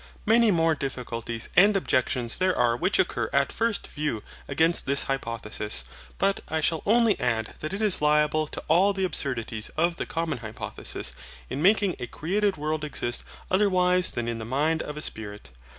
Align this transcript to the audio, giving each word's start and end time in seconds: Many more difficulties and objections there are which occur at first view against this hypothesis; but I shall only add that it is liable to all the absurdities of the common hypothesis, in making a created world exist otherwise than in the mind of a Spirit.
Many 0.25 0.49
more 0.49 0.73
difficulties 0.73 1.47
and 1.55 1.77
objections 1.77 2.37
there 2.37 2.57
are 2.57 2.75
which 2.75 2.97
occur 2.97 3.29
at 3.31 3.51
first 3.51 3.85
view 3.85 4.23
against 4.47 4.87
this 4.87 5.03
hypothesis; 5.03 5.85
but 6.17 6.39
I 6.49 6.59
shall 6.59 6.81
only 6.87 7.19
add 7.19 7.53
that 7.59 7.71
it 7.71 7.83
is 7.83 8.01
liable 8.01 8.47
to 8.47 8.63
all 8.67 8.93
the 8.93 9.05
absurdities 9.05 9.69
of 9.77 9.97
the 9.97 10.07
common 10.07 10.39
hypothesis, 10.39 11.13
in 11.51 11.61
making 11.61 11.97
a 11.99 12.07
created 12.07 12.57
world 12.57 12.83
exist 12.83 13.23
otherwise 13.51 14.09
than 14.13 14.27
in 14.27 14.39
the 14.39 14.43
mind 14.43 14.81
of 14.81 14.97
a 14.97 15.03
Spirit. 15.03 15.51